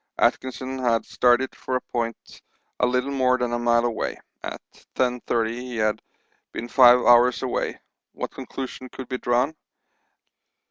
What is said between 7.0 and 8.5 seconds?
hours away; what